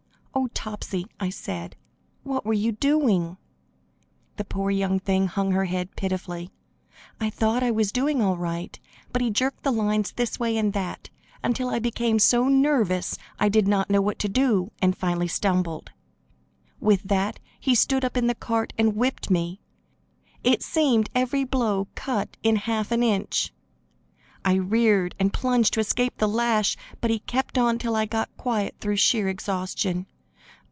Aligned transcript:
"Oh, 0.33 0.47
Topsy," 0.53 1.05
I 1.19 1.29
said, 1.29 1.75
"what 2.23 2.45
were 2.45 2.53
you 2.53 2.71
doing?" 2.71 3.35
The 4.37 4.45
poor 4.45 4.71
young 4.71 4.97
thing 4.97 5.27
hung 5.27 5.51
her 5.51 5.65
head 5.65 5.93
pitifully. 5.97 6.51
"I 7.19 7.29
thought 7.29 7.61
I 7.63 7.71
was 7.71 7.91
doing 7.91 8.21
all 8.21 8.37
right, 8.37 8.79
but 9.11 9.21
he 9.21 9.29
jerked 9.29 9.63
the 9.63 9.73
lines 9.73 10.13
this 10.13 10.39
way 10.39 10.55
and 10.55 10.71
that, 10.71 11.09
until 11.43 11.69
I 11.69 11.79
became 11.79 12.17
so 12.17 12.47
nervous 12.47 13.17
I 13.39 13.49
did 13.49 13.67
not 13.67 13.89
know 13.89 13.99
what 14.01 14.19
to 14.19 14.29
do, 14.29 14.71
and 14.81 14.97
finally 14.97 15.27
stumbled. 15.27 15.91
With 16.79 17.03
that 17.03 17.39
he 17.59 17.75
stood 17.75 17.97
right 18.03 18.05
up 18.05 18.15
in 18.17 18.27
the 18.27 18.35
cart 18.35 18.71
and 18.77 18.95
whipped 18.95 19.29
me. 19.29 19.59
It 20.43 20.63
seemed 20.63 21.09
every 21.13 21.43
blow 21.43 21.89
cut 21.93 22.37
in 22.41 22.55
half 22.55 22.93
an 22.93 23.03
inch. 23.03 23.53
I 24.45 24.53
reared 24.53 25.13
and 25.19 25.33
plunged 25.33 25.73
to 25.73 25.81
escape 25.81 26.17
the 26.17 26.27
lash, 26.29 26.77
but 27.01 27.11
he 27.11 27.19
kept 27.19 27.57
on 27.57 27.77
till 27.77 27.97
I 27.97 28.05
got 28.05 28.35
quiet 28.37 28.75
through 28.79 28.95
sheer 28.95 29.27
exhaustion. 29.27 30.07